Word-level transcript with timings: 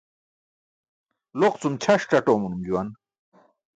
Loq 1.39 1.55
cum 1.61 1.73
ćʰas 1.81 2.03
caṭ 2.09 2.25
oomanum 2.31 2.61
juwan. 2.67 2.89